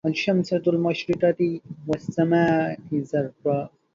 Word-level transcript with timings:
الشمس 0.09 0.53
مشرقة 0.67 1.59
والسماء 1.87 2.77
زرقاء. 2.93 3.71